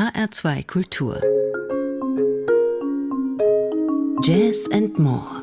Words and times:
HR2 0.00 0.64
Kultur. 0.64 1.20
Jazz 4.24 4.66
and 4.72 4.98
More. 4.98 5.42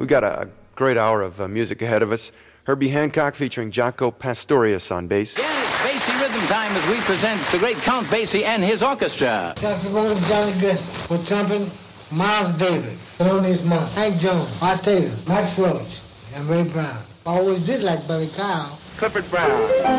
We 0.00 0.06
got 0.06 0.24
a 0.24 0.48
great 0.74 0.96
hour 0.96 1.22
of 1.22 1.40
uh, 1.40 1.46
music 1.46 1.80
ahead 1.80 2.02
of 2.02 2.10
us. 2.10 2.32
Herbie 2.64 2.88
Hancock 2.88 3.36
featuring 3.36 3.70
Jaco 3.70 4.10
Pastorius 4.10 4.90
on 4.90 5.06
bass. 5.06 5.34
Again, 5.34 5.64
Basie 5.86 6.20
Rhythm 6.20 6.44
time 6.48 6.72
as 6.72 6.88
we 6.88 7.00
present 7.02 7.40
the 7.52 7.58
great 7.58 7.76
Count 7.76 8.08
Basie 8.08 8.42
and 8.42 8.64
his 8.64 8.82
orchestra. 8.82 9.54
Saxophone, 9.56 10.16
Johnny 10.28 10.58
Grist. 10.58 10.90
For 11.06 11.18
trumpet, 11.18 11.70
Miles 12.10 12.52
Davis. 12.54 13.16
Thelonious 13.16 13.64
Monk. 13.64 13.88
Hank 13.92 14.18
Jones. 14.18 14.60
Art 14.60 14.82
Taylor. 14.82 15.14
Max 15.28 15.56
Roach. 15.56 16.00
And 16.34 16.48
Ray 16.48 16.64
Brown. 16.64 17.00
I 17.24 17.38
always 17.38 17.64
did 17.64 17.84
like 17.84 18.08
Buddy 18.08 18.28
Kyle. 18.30 18.76
Clifford 18.96 19.28
Brown. 19.30 19.48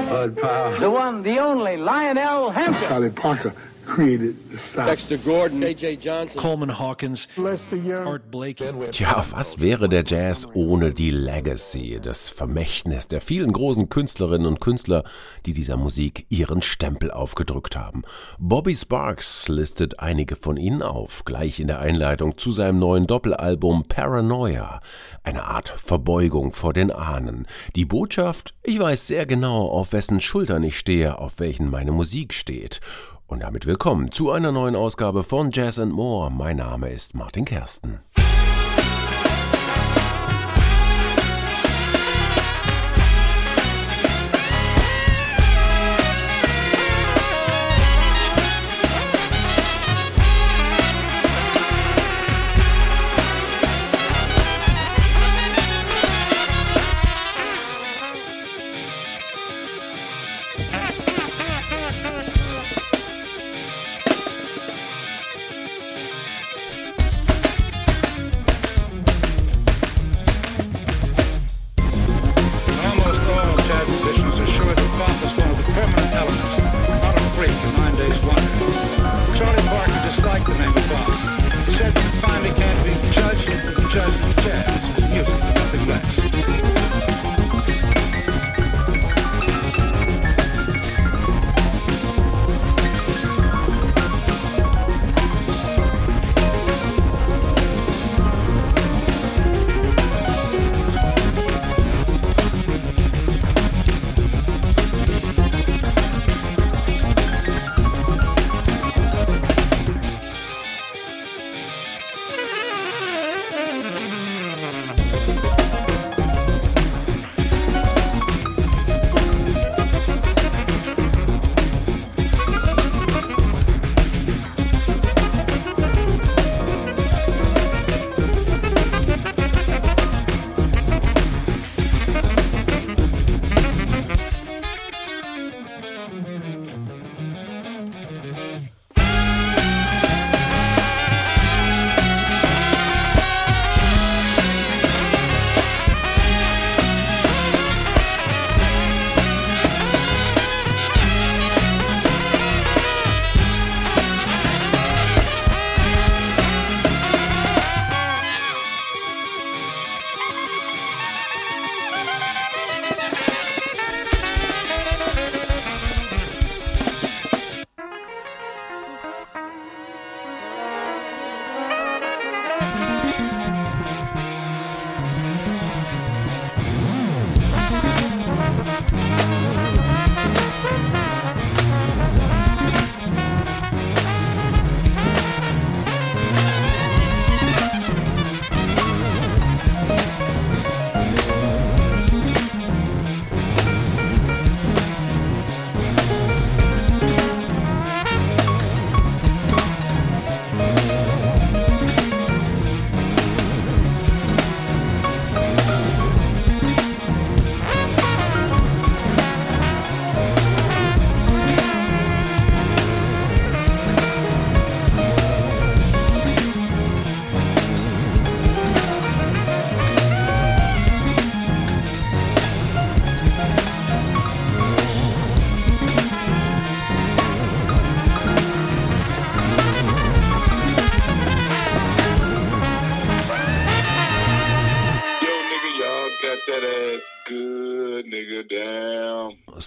Bud 0.09 0.37
Powell. 0.37 0.79
The 0.79 0.89
one, 0.89 1.23
the 1.23 1.39
only 1.39 1.77
Lionel 1.77 2.51
Hampton. 2.51 2.87
Charlie 2.87 3.09
Parker 3.09 3.53
created 3.85 4.35
the 4.49 4.57
style. 4.57 4.87
Dexter 4.87 5.17
Gordon, 5.17 5.63
A.J. 5.63 5.99
Johnson, 5.99 6.39
Coleman 6.39 6.79
Hawkins, 6.79 7.27
Lester 7.37 7.77
Young. 7.77 8.07
Art 8.07 8.31
Blakey. 8.31 8.65
Tja, 8.91 9.25
was 9.31 9.59
wäre 9.59 9.89
der 9.89 10.03
Jazz 10.05 10.47
ohne 10.53 10.93
die 10.93 11.11
Legacy, 11.11 11.99
das 12.01 12.29
Vermächtnis 12.29 13.07
der 13.07 13.21
vielen 13.21 13.53
großen 13.53 13.89
Künstlerinnen 13.89 14.47
und 14.47 14.61
Künstler, 14.61 15.03
die 15.45 15.53
dieser 15.53 15.77
Musik 15.77 16.25
ihren 16.29 16.61
Stempel 16.61 17.11
aufgedrückt 17.11 17.75
haben? 17.75 18.03
Bobby 18.39 18.75
Sparks 18.75 19.47
listet 19.47 19.99
einige 19.99 20.35
von 20.35 20.57
ihnen 20.57 20.81
auf, 20.81 21.25
gleich 21.25 21.59
in 21.59 21.67
der 21.67 21.79
Einleitung 21.79 22.37
zu 22.37 22.51
seinem 22.51 22.79
neuen 22.79 23.07
Doppelalbum 23.07 23.84
Paranoia. 23.87 24.81
Eine 25.23 25.45
Art 25.45 25.70
Verbeugung 25.70 26.51
vor 26.51 26.73
den 26.73 26.91
Ahnen. 26.91 27.47
Die 27.75 27.85
Botschaft, 27.85 28.53
ich 28.63 28.79
weiß 28.79 29.07
sehr 29.07 29.25
genau, 29.25 29.67
auf 29.67 29.93
wessen 29.93 30.20
Schultern 30.20 30.63
ich 30.63 30.77
stehe, 30.77 31.20
auf 31.20 31.39
welchen 31.39 31.70
meine 31.70 31.91
Musik 31.91 32.34
steht. 32.34 32.81
Und 33.27 33.41
damit 33.41 33.66
willkommen 33.66 34.12
zu 34.12 34.32
einer 34.32 34.52
neuen 34.52 34.76
Ausgabe 34.76 35.24
von 35.24 35.49
Jazz 35.52 35.79
and 35.79 35.93
More. 35.93 36.29
Mein 36.29 36.57
Name 36.57 36.90
ist 36.90 37.16
Martin 37.16 37.46
Kersten. 37.46 37.99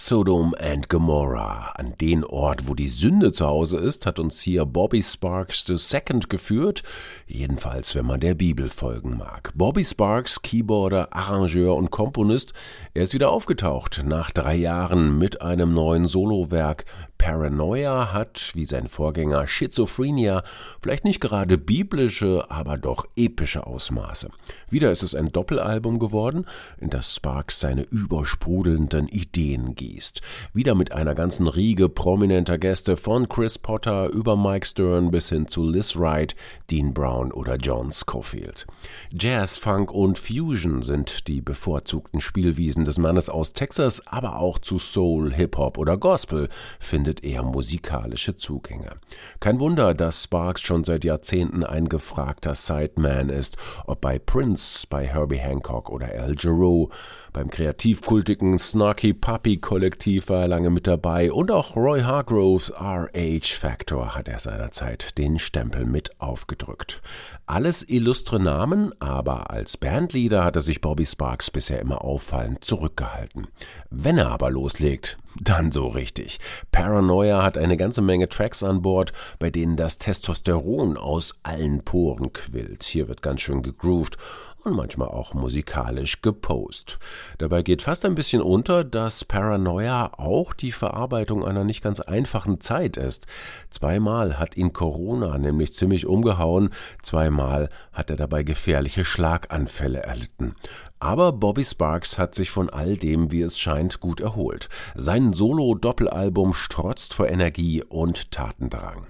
Sodom 0.07 0.55
and 0.57 0.87
Gomorrah. 0.87 1.73
An 1.75 1.93
den 1.99 2.23
Ort, 2.23 2.69
wo 2.69 2.75
die 2.75 2.87
Sünde 2.87 3.33
zu 3.33 3.45
Hause 3.45 3.75
ist, 3.75 4.05
hat 4.05 4.19
uns 4.19 4.39
hier 4.39 4.65
Bobby 4.65 5.03
Sparks 5.03 5.65
II 5.67 6.21
geführt. 6.29 6.83
Jedenfalls, 7.27 7.93
wenn 7.93 8.05
man 8.05 8.21
der 8.21 8.33
Bibel 8.33 8.69
folgen 8.69 9.17
mag. 9.17 9.51
Bobby 9.53 9.83
Sparks, 9.83 10.41
Keyboarder, 10.41 11.09
Arrangeur 11.11 11.75
und 11.75 11.91
Komponist, 11.91 12.53
er 12.93 13.03
ist 13.03 13.13
wieder 13.13 13.31
aufgetaucht 13.31 14.05
nach 14.05 14.31
drei 14.31 14.55
Jahren 14.55 15.17
mit 15.17 15.41
einem 15.41 15.73
neuen 15.73 16.07
Solowerk 16.07 16.85
Paranoia 17.17 18.13
hat, 18.13 18.51
wie 18.53 18.65
sein 18.65 18.87
Vorgänger 18.87 19.47
Schizophrenia, 19.47 20.43
vielleicht 20.81 21.03
nicht 21.03 21.19
gerade 21.19 21.57
biblische, 21.57 22.45
aber 22.49 22.77
doch 22.77 23.05
epische 23.15 23.65
Ausmaße. 23.65 24.29
Wieder 24.69 24.91
ist 24.91 25.03
es 25.03 25.15
ein 25.15 25.31
Doppelalbum 25.31 25.99
geworden, 25.99 26.45
in 26.79 26.89
das 26.89 27.15
Sparks 27.15 27.59
seine 27.59 27.83
übersprudelnden 27.83 29.07
Ideen 29.07 29.75
gießt. 29.75 30.21
Wieder 30.53 30.75
mit 30.75 30.91
einer 30.91 31.15
ganzen 31.15 31.47
Riege 31.47 31.89
prominenter 31.89 32.57
Gäste 32.57 32.97
von 32.97 33.27
Chris 33.27 33.57
Potter 33.57 34.09
über 34.09 34.35
Mike 34.37 34.65
Stern 34.65 35.11
bis 35.11 35.29
hin 35.29 35.47
zu 35.47 35.67
Liz 35.67 35.97
Wright, 35.97 36.35
Dean 36.69 36.93
Brown 36.93 37.31
oder 37.31 37.55
John 37.55 37.91
Scofield. 37.91 38.67
Jazz, 39.11 39.57
Funk 39.57 39.91
und 39.91 40.17
Fusion 40.17 40.81
sind 40.81 41.27
die 41.27 41.41
bevorzugten 41.41 42.21
Spielwiesen 42.21 42.85
des 42.85 42.97
Mannes 42.97 43.29
aus 43.29 43.53
Texas, 43.53 44.01
aber 44.05 44.39
auch 44.39 44.59
zu 44.59 44.77
Soul, 44.79 45.33
Hip-Hop 45.33 45.77
oder 45.77 45.97
Gospel 45.97 46.49
findet 46.79 47.06
er 47.23 47.43
musikalische 47.43 48.35
Zugänge. 48.35 48.91
Kein 49.39 49.59
Wunder, 49.59 49.93
dass 49.93 50.23
Sparks 50.23 50.61
schon 50.61 50.83
seit 50.83 51.03
Jahrzehnten 51.03 51.63
ein 51.63 51.89
gefragter 51.89 52.55
Sideman 52.55 53.29
ist, 53.29 53.57
ob 53.85 54.01
bei 54.01 54.19
Prince, 54.19 54.85
bei 54.89 55.05
Herbie 55.05 55.37
Hancock 55.37 55.89
oder 55.89 56.07
Al 56.07 56.35
Jarreau. 56.37 56.89
Beim 57.33 57.49
kreativkultigen 57.49 58.57
Snarky 58.57 59.13
Puppy 59.13 59.57
Kollektiv 59.57 60.29
war 60.29 60.41
er 60.41 60.47
lange 60.47 60.69
mit 60.69 60.87
dabei 60.87 61.31
und 61.31 61.51
auch 61.51 61.75
Roy 61.75 62.01
Hargroves 62.01 62.71
RH 62.71 63.55
Factor 63.55 64.15
hat 64.15 64.27
er 64.27 64.39
seinerzeit 64.39 65.17
den 65.17 65.39
Stempel 65.39 65.85
mit 65.85 66.19
aufgedrückt. 66.19 67.01
Alles 67.49 67.81
illustre 67.81 68.41
Namen, 68.41 68.91
aber 68.99 69.51
als 69.51 69.77
Bandleader 69.77 70.43
hat 70.43 70.57
er 70.57 70.61
sich 70.61 70.81
Bobby 70.81 71.05
Sparks 71.05 71.49
bisher 71.49 71.79
immer 71.79 72.03
auffallend 72.03 72.65
zurückgehalten. 72.65 73.47
Wenn 73.89 74.17
er 74.17 74.31
aber 74.31 74.51
loslegt, 74.51 75.17
dann 75.41 75.71
so 75.71 75.87
richtig. 75.87 76.39
Paranoia 76.73 77.41
hat 77.43 77.57
eine 77.57 77.77
ganze 77.77 78.01
Menge 78.01 78.27
Tracks 78.27 78.63
an 78.63 78.81
Bord, 78.81 79.13
bei 79.39 79.49
denen 79.49 79.77
das 79.77 79.97
Testosteron 79.97 80.97
aus 80.97 81.35
allen 81.43 81.83
Poren 81.83 82.33
quillt. 82.33 82.83
Hier 82.83 83.07
wird 83.07 83.21
ganz 83.21 83.39
schön 83.39 83.61
gegroovt 83.63 84.17
und 84.63 84.75
manchmal 84.75 85.07
auch 85.07 85.33
musikalisch 85.33 86.21
gepost. 86.21 86.99
Dabei 87.37 87.61
geht 87.61 87.81
fast 87.81 88.05
ein 88.05 88.15
bisschen 88.15 88.41
unter, 88.41 88.83
dass 88.83 89.25
Paranoia 89.25 90.11
auch 90.17 90.53
die 90.53 90.71
Verarbeitung 90.71 91.45
einer 91.45 91.63
nicht 91.63 91.83
ganz 91.83 91.99
einfachen 91.99 92.59
Zeit 92.59 92.97
ist. 92.97 93.27
Zweimal 93.69 94.39
hat 94.39 94.57
ihn 94.57 94.73
Corona 94.73 95.37
nämlich 95.37 95.73
ziemlich 95.73 96.05
umgehauen, 96.05 96.71
zweimal 97.01 97.69
hat 97.93 98.09
er 98.09 98.15
dabei 98.15 98.43
gefährliche 98.43 99.05
Schlaganfälle 99.05 100.03
erlitten. 100.03 100.55
Aber 100.99 101.31
Bobby 101.31 101.63
Sparks 101.63 102.17
hat 102.17 102.33
sich 102.33 102.49
von 102.49 102.69
all 102.69 102.97
dem, 102.97 103.31
wie 103.31 103.41
es 103.41 103.59
scheint, 103.59 103.99
gut 103.99 104.19
erholt. 104.19 104.67
Sein 104.95 105.33
Solo-Doppelalbum 105.33 106.53
strotzt 106.53 107.13
vor 107.13 107.27
Energie 107.27 107.83
und 107.83 108.31
Tatendrang. 108.31 109.05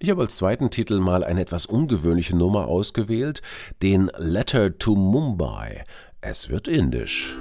Ich 0.00 0.10
habe 0.10 0.22
als 0.22 0.36
zweiten 0.36 0.70
Titel 0.70 1.00
mal 1.00 1.24
eine 1.24 1.40
etwas 1.40 1.66
ungewöhnliche 1.66 2.36
Nummer 2.36 2.68
ausgewählt, 2.68 3.42
den 3.82 4.10
Letter 4.16 4.78
to 4.78 4.94
Mumbai. 4.94 5.84
Es 6.20 6.48
wird 6.48 6.68
indisch. 6.68 7.36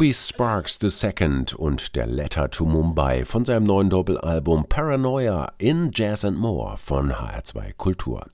Bobby 0.00 0.14
Sparks 0.14 0.78
II 0.82 1.44
und 1.58 1.94
der 1.94 2.06
Letter 2.06 2.48
to 2.48 2.64
Mumbai 2.64 3.26
von 3.26 3.44
seinem 3.44 3.64
neuen 3.64 3.90
Doppelalbum 3.90 4.64
Paranoia 4.66 5.52
in 5.58 5.90
Jazz 5.92 6.24
and 6.24 6.38
More 6.38 6.78
von 6.78 7.12
HR2 7.12 7.74
Kultur. 7.76 8.24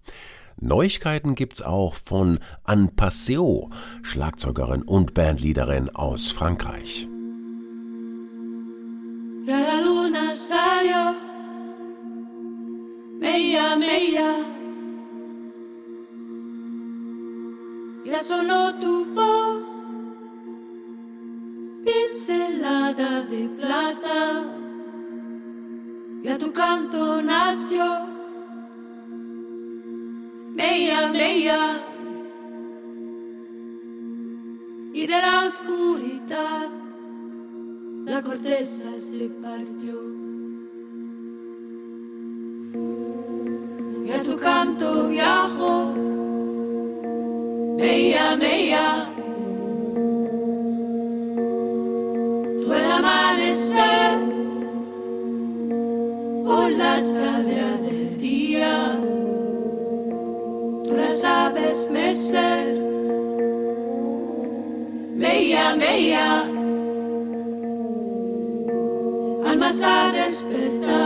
Neuigkeiten 0.60 1.34
gibt's 1.34 1.62
auch 1.62 1.96
von 1.96 2.38
Anne 2.62 2.92
Passeo, 2.94 3.68
Schlagzeugerin 4.02 4.82
und 4.82 5.12
Bandleaderin 5.14 5.90
aus 5.90 6.30
Frankreich. 6.30 7.08
La 9.44 9.80
luna 9.84 10.30
salió, 10.30 11.14
meia, 13.18 13.74
meia, 13.74 14.36
ya 18.04 18.22
sonó 18.22 18.70
tu 18.78 19.04
voz. 19.16 19.75
Pincelada 22.16 23.22
de 23.22 23.48
plata 23.58 24.44
y 26.22 26.28
a 26.28 26.38
tu 26.38 26.50
canto 26.50 27.20
nació. 27.20 27.84
Mella, 30.54 31.08
Mella 31.08 31.78
y 34.94 35.06
de 35.06 35.18
la 35.20 35.44
oscuridad 35.44 36.68
la 38.06 38.22
corteza 38.22 38.88
se 38.94 39.28
partió. 39.42 39.96
Y 44.06 44.10
a 44.10 44.20
tu 44.22 44.36
canto 44.38 45.08
viajo 45.08 45.94
Mella, 47.76 48.36
Mella 48.36 49.15
la 56.70 57.00
savia 57.00 57.76
del 57.82 58.18
día. 58.18 58.98
Tú 60.84 60.96
la 60.96 61.10
sabes 61.10 61.88
mecer, 61.90 62.80
meia, 65.14 65.76
meia. 65.76 66.42
Almas 69.44 69.82
a 69.82 70.10
despertar 70.12 71.05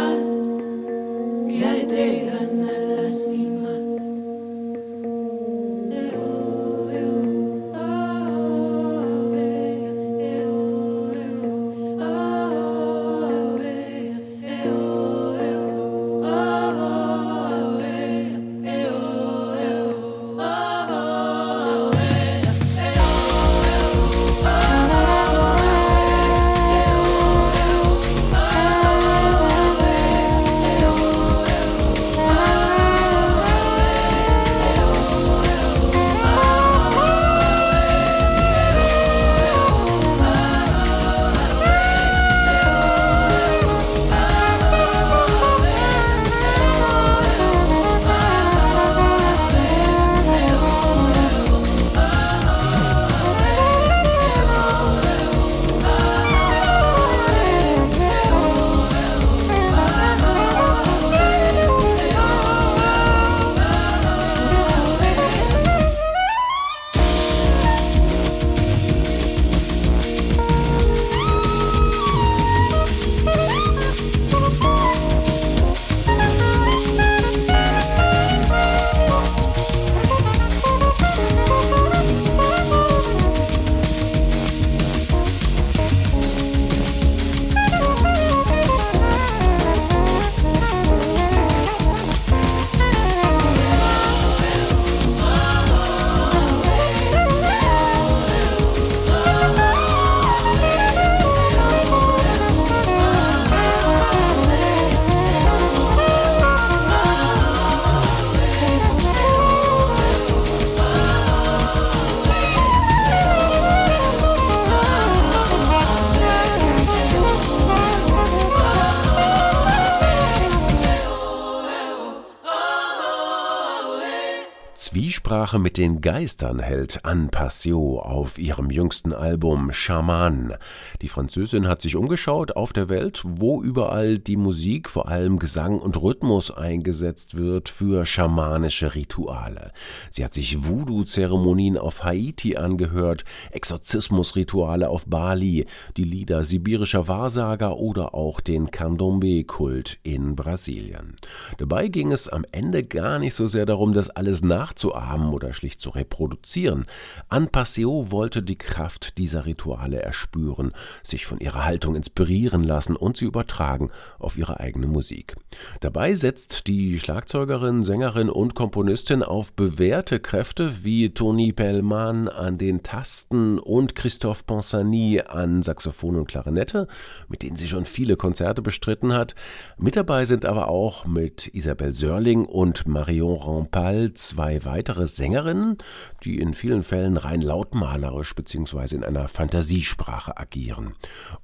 Rücksprache 125.31 125.61
mit 125.61 125.79
den 125.79 126.01
Geistern 126.01 126.59
hält 126.59 127.05
Anne 127.05 127.29
Passio 127.29 128.01
auf 128.01 128.37
ihrem 128.37 128.69
jüngsten 128.69 129.13
Album 129.13 129.73
Shaman. 129.73 130.55
Die 131.03 131.09
Französin 131.09 131.69
hat 131.69 131.83
sich 131.83 131.95
umgeschaut 131.95 132.57
auf 132.57 132.73
der 132.73 132.89
Welt, 132.89 133.23
wo 133.25 133.63
überall 133.63 134.19
die 134.19 134.37
Musik, 134.37 134.91
vor 134.91 135.07
allem 135.07 135.39
Gesang 135.39 135.79
und 135.79 136.03
Rhythmus 136.03 136.51
eingesetzt 136.51 137.37
wird 137.37 137.69
für 137.69 138.07
schamanische 138.07 138.97
Rituale. 138.97 139.71
Sie 140.11 140.25
hat 140.25 140.35
sich 140.35 140.67
Voodoo-Zeremonien 140.69 141.79
auf 141.79 142.03
Haiti 142.03 142.57
angehört, 142.57 143.25
Exorzismusrituale 143.53 144.89
auf 144.89 145.07
Bali, 145.07 145.67
die 145.97 146.03
Lieder 146.03 146.43
sibirischer 146.43 147.07
Wahrsager 147.07 147.77
oder 147.77 148.17
auch 148.17 148.41
den 148.41 148.73
Candomblé-Kult 148.73 150.01
in 150.03 150.35
Brasilien. 150.35 151.15
Dabei 151.59 151.87
ging 151.87 152.11
es 152.11 152.29
am 152.29 152.45
Ende 152.51 152.83
gar 152.83 153.21
nicht 153.21 153.35
so 153.35 153.47
sehr 153.47 153.65
darum, 153.65 153.93
das 153.93 154.11
alles 154.11 154.43
nachzuahmen 154.43 155.20
oder 155.29 155.53
schlicht 155.53 155.81
zu 155.81 155.91
reproduzieren. 155.91 156.87
Anne 157.29 157.49
Passeo 157.49 158.11
wollte 158.11 158.43
die 158.43 158.57
Kraft 158.57 159.19
dieser 159.19 159.47
Rituale 159.47 160.03
erspüren, 160.03 160.73
sich 161.03 161.27
von 161.27 161.39
ihrer 161.39 161.65
Haltung 161.65 161.95
inspirieren 161.95 162.65
lassen 162.65 162.97
und 162.97 163.17
sie 163.17 163.27
übertragen 163.27 163.91
auf 164.19 164.39
ihre 164.39 164.61
eigene 164.61 164.87
Musik. 164.87 165.37
Dabei 165.81 166.15
setzt 166.15 166.67
die 166.67 166.99
Schlagzeugerin, 166.99 167.83
Sängerin 167.83 168.31
und 168.31 168.55
Komponistin 168.55 169.23
auf 169.23 169.53
bewährte 169.53 170.21
Kräfte 170.21 170.85
wie 170.85 171.11
Tony 171.11 171.53
Pellman 171.53 172.29
an 172.29 172.59
den 172.59 172.83
Tasten 172.83 173.59
und 173.59 173.95
Christophe 173.95 174.45
Ponsany 174.45 175.21
an 175.27 175.63
Saxophon 175.63 176.17
und 176.17 176.29
Klarinette, 176.29 176.89
mit 177.29 177.43
denen 177.43 177.57
sie 177.57 177.69
schon 177.69 177.85
viele 177.85 178.17
Konzerte 178.17 178.63
bestritten 178.63 179.13
hat. 179.13 179.35
Mit 179.79 179.97
dabei 179.97 180.25
sind 180.25 180.45
aber 180.47 180.69
auch 180.69 181.05
mit 181.05 181.49
Isabelle 181.49 181.93
Sörling 181.93 182.47
und 182.47 182.87
Marion 182.87 183.37
Rampal 183.37 184.13
zwei 184.13 184.65
weitere 184.65 185.07
Sängerinnen, 185.17 185.79
die 186.25 186.41
in 186.41 186.55
vielen 186.55 186.83
Fällen 186.83 187.17
rein 187.17 187.41
lautmalerisch 187.41 188.35
bzw. 188.35 188.97
in 188.97 189.05
einer 189.05 189.29
Fantasiesprache 189.29 190.37
agieren. 190.37 190.95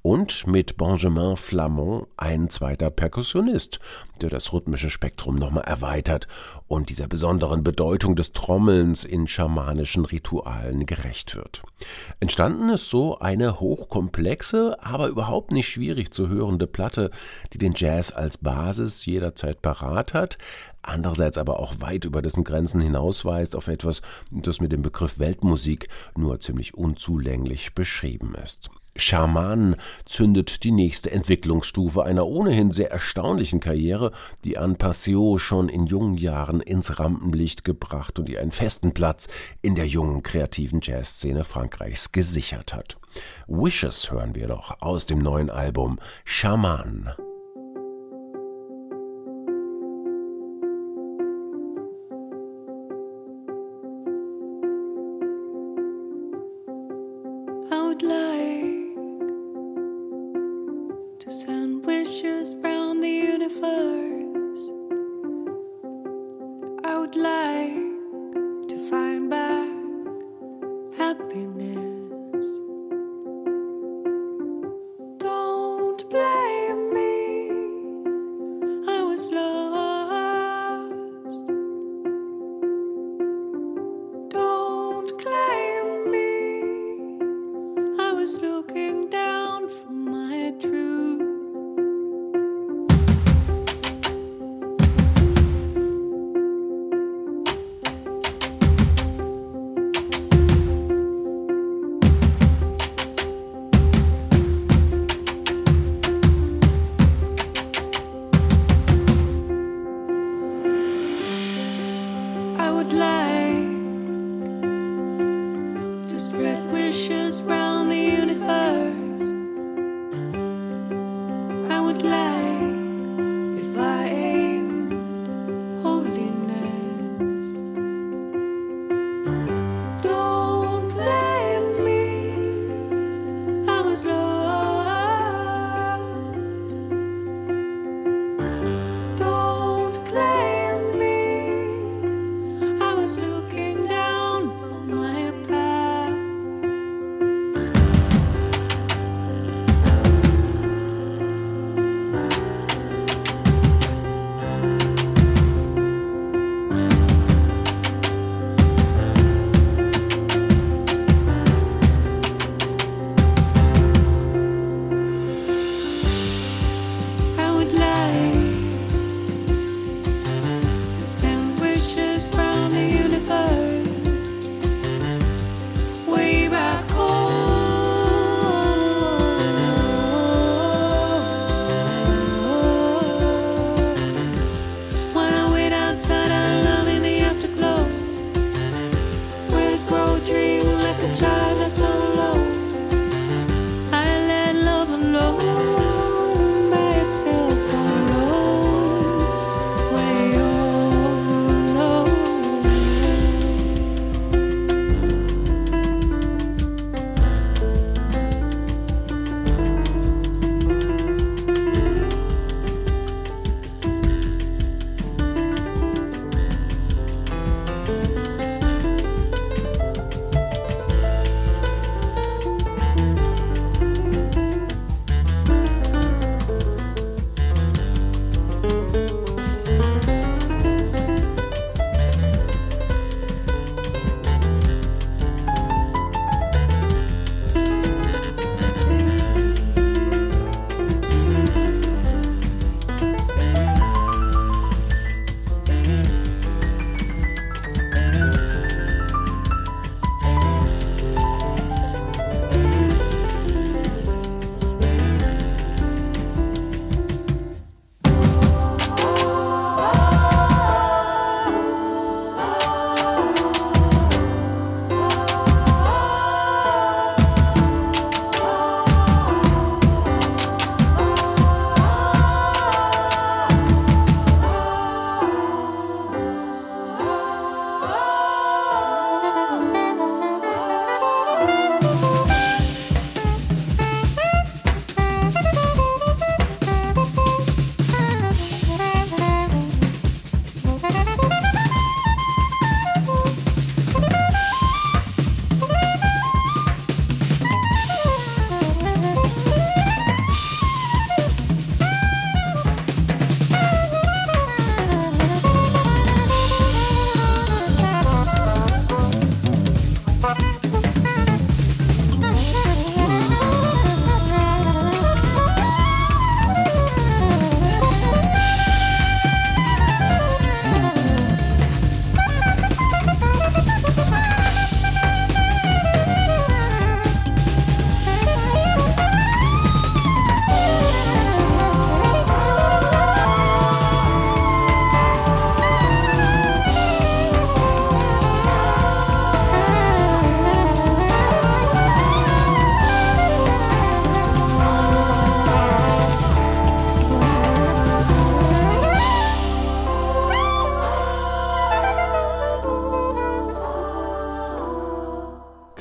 Und 0.03 0.47
mit 0.47 0.77
Benjamin 0.77 1.37
Flamand 1.37 2.07
ein 2.17 2.51
zweiter 2.51 2.91
Perkussionist, 2.91 3.81
der 4.21 4.31
das 4.31 4.53
rhythmische 4.53 4.91
Spektrum 4.91 5.37
nochmal 5.37 5.65
erweitert 5.65 6.27
und 6.69 6.89
dieser 6.89 7.07
besonderen 7.07 7.63
Bedeutung 7.63 8.17
des 8.17 8.33
Trommelns 8.33 9.05
in 9.05 9.27
schamanischen 9.27 10.05
Ritualen 10.05 10.87
gerecht 10.87 11.37
wird. 11.37 11.63
Entstanden 12.21 12.71
ist 12.71 12.91
so 12.91 13.19
eine 13.19 13.61
hochkomplexe, 13.61 14.77
aber 14.81 15.09
überhaupt 15.09 15.53
nicht 15.53 15.69
schwierig 15.69 16.13
zu 16.13 16.29
hörende 16.29 16.67
Platte, 16.67 17.11
die 17.53 17.59
den 17.59 17.75
Jazz 17.77 18.11
als 18.11 18.39
Basis 18.39 19.05
jederzeit 19.07 19.63
parat 19.63 20.15
hat, 20.15 20.39
andererseits 20.87 21.39
aber 21.39 21.61
auch 21.61 21.75
weit 21.81 22.05
über 22.05 22.23
dessen 22.23 22.45
Grenzen 22.45 22.81
hinausweist 22.81 23.57
auf 23.57 23.69
etwas, 23.69 24.03
das 24.31 24.61
mit 24.61 24.73
dem 24.73 24.83
Begriff 24.83 25.19
Weltmusik 25.19 25.89
nur 26.17 26.41
ziemlich 26.41 26.75
unzulänglich 26.75 27.75
beschrieben 27.75 28.35
ist. 28.35 28.71
Schaman 28.99 29.77
zündet 30.07 30.65
die 30.65 30.71
nächste 30.71 31.11
Entwicklungsstufe 31.11 32.03
einer 32.03 32.27
ohnehin 32.27 32.73
sehr 32.73 32.91
erstaunlichen 32.91 33.61
Karriere, 33.61 34.13
die 34.45 34.59
Anne 34.59 34.75
Passio 34.75 35.39
schon 35.39 35.69
in 35.69 35.87
jungen 35.87 36.17
Jahren 36.17 36.61
ins 36.61 36.99
Rampenlicht 36.99 37.65
gebracht 37.65 38.19
und 38.19 38.29
ihr 38.29 38.41
einen 38.41 38.53
festen 38.53 38.95
Platz 38.95 39.29
in 39.63 39.75
der 39.75 39.87
jungen 39.87 40.23
kreativen 40.23 40.81
Jazzszene 40.83 41.45
Frankreichs 41.45 42.13
gesichert 42.13 42.75
hat. 42.75 42.97
Wishes 43.47 44.11
hören 44.11 44.35
wir 44.35 44.49
doch 44.49 44.81
aus 44.81 45.07
dem 45.07 45.19
neuen 45.19 45.51
Album 45.51 45.99
Shaman. 46.25 47.13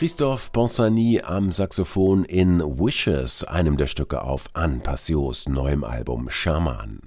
Christophe 0.06 0.52
Ponsany 0.52 1.20
am 1.24 1.52
Saxophon 1.52 2.26
in 2.26 2.60
Wishes, 2.60 3.44
einem 3.44 3.76
der 3.76 3.88
Stücke 3.88 4.22
auf 4.22 4.46
Anne 4.54 4.78
Passios 4.78 5.50
neuem 5.50 5.84
Album 5.84 6.30
Shaman. 6.30 7.00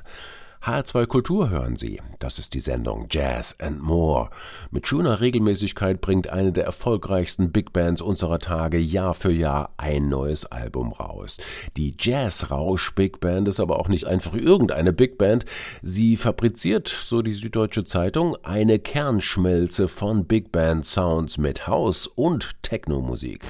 HR2 0.68 1.06
Kultur 1.06 1.48
hören 1.48 1.76
Sie. 1.76 1.98
Das 2.18 2.38
ist 2.38 2.52
die 2.52 2.60
Sendung 2.60 3.06
Jazz 3.08 3.56
and 3.58 3.80
More. 3.80 4.28
Mit 4.70 4.86
schöner 4.86 5.18
Regelmäßigkeit 5.18 6.02
bringt 6.02 6.28
eine 6.28 6.52
der 6.52 6.66
erfolgreichsten 6.66 7.52
Big 7.52 7.72
Bands 7.72 8.02
unserer 8.02 8.38
Tage 8.38 8.76
Jahr 8.76 9.14
für 9.14 9.32
Jahr 9.32 9.72
ein 9.78 10.10
neues 10.10 10.44
Album 10.44 10.92
raus. 10.92 11.38
Die 11.78 11.94
Jazz 11.98 12.50
Rausch 12.50 12.94
Big 12.94 13.18
Band 13.18 13.48
ist 13.48 13.60
aber 13.60 13.78
auch 13.78 13.88
nicht 13.88 14.06
einfach 14.06 14.34
irgendeine 14.34 14.92
Big 14.92 15.16
Band. 15.16 15.46
Sie 15.80 16.18
fabriziert, 16.18 16.86
so 16.88 17.22
die 17.22 17.32
Süddeutsche 17.32 17.86
Zeitung, 17.86 18.36
eine 18.42 18.78
Kernschmelze 18.78 19.88
von 19.88 20.26
Big 20.26 20.52
Band 20.52 20.84
Sounds 20.84 21.38
mit 21.38 21.66
House 21.66 22.06
und 22.06 22.62
Techno-Musik. 22.62 23.42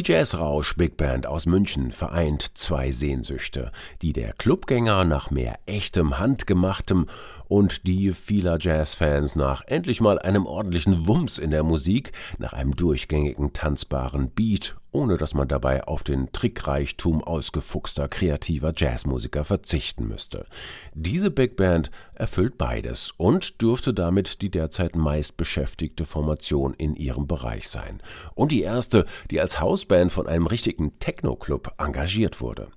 Die 0.00 0.12
Jazzrausch 0.12 0.78
Big 0.78 0.96
Band 0.96 1.26
aus 1.26 1.44
München 1.44 1.92
vereint 1.92 2.56
zwei 2.56 2.90
Sehnsüchte, 2.90 3.70
die 4.00 4.14
der 4.14 4.32
Clubgänger 4.32 5.04
nach 5.04 5.30
mehr 5.30 5.58
echtem, 5.66 6.18
handgemachtem 6.18 7.04
und 7.50 7.88
die 7.88 8.12
vieler 8.12 8.58
Jazzfans 8.60 9.34
nach 9.34 9.62
endlich 9.66 10.00
mal 10.00 10.20
einem 10.20 10.46
ordentlichen 10.46 11.08
Wumms 11.08 11.36
in 11.36 11.50
der 11.50 11.64
Musik, 11.64 12.12
nach 12.38 12.52
einem 12.52 12.76
durchgängigen 12.76 13.52
tanzbaren 13.52 14.30
Beat, 14.30 14.76
ohne 14.92 15.16
dass 15.16 15.34
man 15.34 15.48
dabei 15.48 15.82
auf 15.82 16.04
den 16.04 16.30
Trickreichtum 16.30 17.24
ausgefuchster 17.24 18.06
kreativer 18.06 18.72
Jazzmusiker 18.76 19.42
verzichten 19.42 20.06
müsste. 20.06 20.46
Diese 20.94 21.32
Big 21.32 21.56
Band 21.56 21.90
erfüllt 22.14 22.56
beides 22.56 23.10
und 23.16 23.60
dürfte 23.60 23.92
damit 23.92 24.42
die 24.42 24.50
derzeit 24.52 24.94
meistbeschäftigte 24.94 26.04
Formation 26.04 26.72
in 26.74 26.94
ihrem 26.94 27.26
Bereich 27.26 27.68
sein. 27.68 28.00
Und 28.36 28.52
die 28.52 28.62
erste, 28.62 29.06
die 29.28 29.40
als 29.40 29.60
Hausband 29.60 30.12
von 30.12 30.28
einem 30.28 30.46
richtigen 30.46 31.00
Techno-Club 31.00 31.74
engagiert 31.78 32.40
wurde. 32.40 32.68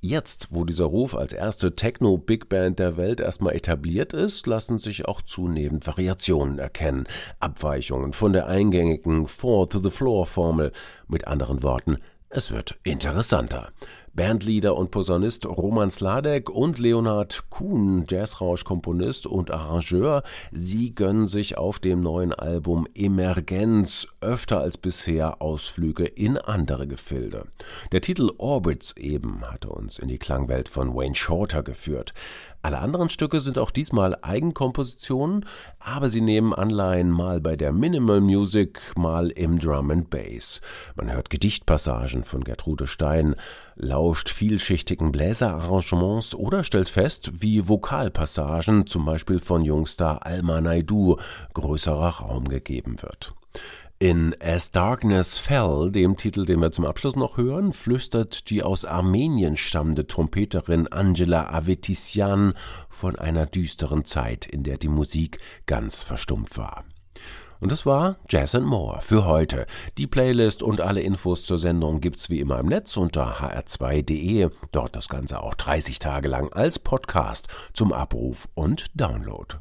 Jetzt, 0.00 0.48
wo 0.52 0.64
dieser 0.64 0.84
Ruf 0.84 1.16
als 1.16 1.32
erste 1.32 1.74
Techno-Big 1.74 2.48
Band 2.48 2.78
der 2.78 2.96
Welt 2.96 3.18
erstmal 3.18 3.56
etabliert 3.56 4.12
ist, 4.12 4.46
lassen 4.46 4.78
sich 4.78 5.06
auch 5.06 5.22
zunehmend 5.22 5.88
Variationen 5.88 6.60
erkennen, 6.60 7.08
Abweichungen 7.40 8.12
von 8.12 8.32
der 8.32 8.46
eingängigen 8.46 9.26
Four-to-the-Floor-Formel. 9.26 10.70
Mit 11.08 11.26
anderen 11.26 11.64
Worten, 11.64 11.98
es 12.28 12.52
wird 12.52 12.78
interessanter. 12.84 13.72
Bandleader 14.18 14.74
und 14.74 14.90
Posaunist 14.90 15.46
Roman 15.46 15.92
Sladek 15.92 16.50
und 16.50 16.80
Leonhard 16.80 17.44
Kuhn, 17.50 18.04
Jazzrausch-Komponist 18.08 19.28
und 19.28 19.52
Arrangeur, 19.52 20.24
sie 20.50 20.92
gönnen 20.92 21.28
sich 21.28 21.56
auf 21.56 21.78
dem 21.78 22.02
neuen 22.02 22.32
Album 22.32 22.88
Emergenz 22.96 24.08
öfter 24.20 24.58
als 24.58 24.76
bisher 24.76 25.40
Ausflüge 25.40 26.04
in 26.04 26.36
andere 26.36 26.88
Gefilde. 26.88 27.44
Der 27.92 28.00
Titel 28.00 28.32
Orbits 28.38 28.96
eben 28.96 29.42
hatte 29.48 29.68
uns 29.68 30.00
in 30.00 30.08
die 30.08 30.18
Klangwelt 30.18 30.68
von 30.68 30.96
Wayne 30.96 31.14
Shorter 31.14 31.62
geführt. 31.62 32.12
Alle 32.60 32.80
anderen 32.80 33.08
Stücke 33.08 33.40
sind 33.40 33.56
auch 33.56 33.70
diesmal 33.70 34.18
Eigenkompositionen, 34.22 35.46
aber 35.78 36.10
sie 36.10 36.20
nehmen 36.20 36.52
Anleihen 36.52 37.08
mal 37.08 37.40
bei 37.40 37.54
der 37.54 37.72
Minimal 37.72 38.20
Music, 38.20 38.80
mal 38.96 39.30
im 39.30 39.60
Drum 39.60 39.92
and 39.92 40.10
Bass. 40.10 40.60
Man 40.96 41.12
hört 41.12 41.30
Gedichtpassagen 41.30 42.24
von 42.24 42.42
Gertrude 42.42 42.88
Stein, 42.88 43.36
lauscht 43.76 44.28
vielschichtigen 44.28 45.12
Bläserarrangements 45.12 46.34
oder 46.34 46.64
stellt 46.64 46.88
fest, 46.88 47.42
wie 47.42 47.68
Vokalpassagen, 47.68 48.88
zum 48.88 49.04
Beispiel 49.04 49.38
von 49.38 49.64
Jungstar 49.64 50.26
Alma 50.26 50.60
Naidu, 50.60 51.16
größerer 51.54 52.20
Raum 52.20 52.48
gegeben 52.48 53.00
wird. 53.02 53.34
In 54.00 54.36
As 54.40 54.70
Darkness 54.70 55.38
Fell, 55.38 55.90
dem 55.90 56.16
Titel, 56.16 56.44
den 56.44 56.60
wir 56.60 56.70
zum 56.70 56.84
Abschluss 56.84 57.16
noch 57.16 57.36
hören, 57.36 57.72
flüstert 57.72 58.48
die 58.48 58.62
aus 58.62 58.84
Armenien 58.84 59.56
stammende 59.56 60.06
Trompeterin 60.06 60.86
Angela 60.86 61.52
Avetissian 61.52 62.54
von 62.88 63.16
einer 63.16 63.46
düsteren 63.46 64.04
Zeit, 64.04 64.46
in 64.46 64.62
der 64.62 64.78
die 64.78 64.86
Musik 64.86 65.40
ganz 65.66 66.00
verstummt 66.00 66.56
war. 66.56 66.84
Und 67.58 67.72
das 67.72 67.86
war 67.86 68.18
Jazz 68.28 68.54
and 68.54 68.66
More 68.66 69.00
für 69.00 69.24
heute. 69.24 69.66
Die 69.98 70.06
Playlist 70.06 70.62
und 70.62 70.80
alle 70.80 71.00
Infos 71.00 71.42
zur 71.42 71.58
Sendung 71.58 72.00
gibt's 72.00 72.30
wie 72.30 72.38
immer 72.38 72.60
im 72.60 72.66
Netz 72.66 72.96
unter 72.96 73.40
hr2.de. 73.40 74.50
Dort 74.70 74.94
das 74.94 75.08
Ganze 75.08 75.42
auch 75.42 75.54
30 75.54 75.98
Tage 75.98 76.28
lang 76.28 76.52
als 76.52 76.78
Podcast 76.78 77.48
zum 77.72 77.92
Abruf 77.92 78.48
und 78.54 78.86
Download. 78.94 79.56